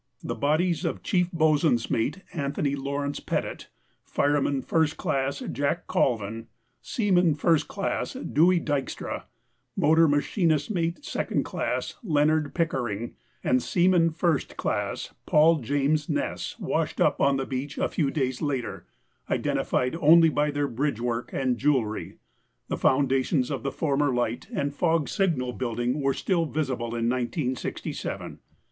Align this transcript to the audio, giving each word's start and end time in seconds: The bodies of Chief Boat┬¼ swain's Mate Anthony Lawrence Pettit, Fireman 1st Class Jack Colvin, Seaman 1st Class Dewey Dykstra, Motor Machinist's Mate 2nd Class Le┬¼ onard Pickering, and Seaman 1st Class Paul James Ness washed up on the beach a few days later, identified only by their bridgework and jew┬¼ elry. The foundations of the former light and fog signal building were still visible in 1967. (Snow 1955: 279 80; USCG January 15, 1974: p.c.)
The 0.23 0.33
bodies 0.33 0.83
of 0.83 1.03
Chief 1.03 1.29
Boat┬¼ 1.29 1.59
swain's 1.59 1.91
Mate 1.91 2.21
Anthony 2.33 2.75
Lawrence 2.75 3.19
Pettit, 3.19 3.69
Fireman 4.03 4.63
1st 4.63 4.97
Class 4.97 5.43
Jack 5.51 5.85
Colvin, 5.85 6.47
Seaman 6.81 7.35
1st 7.35 7.67
Class 7.67 8.13
Dewey 8.13 8.59
Dykstra, 8.59 9.25
Motor 9.77 10.07
Machinist's 10.07 10.71
Mate 10.71 11.01
2nd 11.01 11.45
Class 11.45 11.97
Le┬¼ 12.03 12.19
onard 12.21 12.55
Pickering, 12.55 13.13
and 13.43 13.61
Seaman 13.61 14.09
1st 14.09 14.57
Class 14.57 15.13
Paul 15.27 15.57
James 15.57 16.09
Ness 16.09 16.55
washed 16.57 16.99
up 16.99 17.21
on 17.21 17.37
the 17.37 17.45
beach 17.45 17.77
a 17.77 17.87
few 17.87 18.09
days 18.09 18.41
later, 18.41 18.87
identified 19.29 19.95
only 20.01 20.29
by 20.29 20.49
their 20.49 20.67
bridgework 20.67 21.31
and 21.31 21.59
jew┬¼ 21.59 21.75
elry. 21.77 22.17
The 22.69 22.77
foundations 22.77 23.51
of 23.51 23.61
the 23.61 23.71
former 23.71 24.11
light 24.11 24.47
and 24.51 24.73
fog 24.73 25.09
signal 25.09 25.53
building 25.53 26.01
were 26.01 26.15
still 26.15 26.47
visible 26.47 26.95
in 26.97 27.07
1967. 27.07 27.09
(Snow 27.13 27.17
1955: 27.21 27.69
279 27.93 27.93
80; 27.93 27.93
USCG 27.93 28.01
January 28.01 28.39
15, 28.41 28.41
1974: 28.41 28.41
p.c.) 28.41 28.41